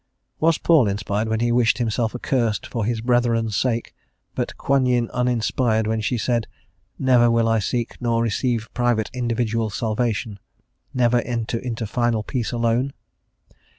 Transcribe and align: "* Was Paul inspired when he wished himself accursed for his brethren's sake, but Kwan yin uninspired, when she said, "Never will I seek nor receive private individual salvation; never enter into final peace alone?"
"* 0.23 0.39
Was 0.39 0.57
Paul 0.57 0.87
inspired 0.87 1.29
when 1.29 1.41
he 1.41 1.51
wished 1.51 1.77
himself 1.77 2.15
accursed 2.15 2.65
for 2.65 2.85
his 2.85 3.01
brethren's 3.01 3.55
sake, 3.55 3.93
but 4.33 4.57
Kwan 4.57 4.87
yin 4.87 5.11
uninspired, 5.11 5.85
when 5.85 6.01
she 6.01 6.17
said, 6.17 6.47
"Never 6.97 7.29
will 7.29 7.47
I 7.47 7.59
seek 7.59 8.01
nor 8.01 8.23
receive 8.23 8.67
private 8.73 9.11
individual 9.13 9.69
salvation; 9.69 10.39
never 10.91 11.21
enter 11.21 11.59
into 11.59 11.85
final 11.85 12.23
peace 12.23 12.51
alone?" 12.51 12.93